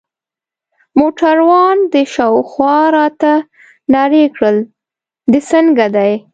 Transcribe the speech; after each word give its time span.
موټروان 0.99 1.77
د 1.93 1.95
شا 2.13 2.25
لخوا 2.35 2.77
راته 2.97 3.31
نارې 3.93 4.25
کړل: 4.35 4.57
دی 5.31 5.39
څنګه 5.51 5.85
دی؟ 5.95 6.13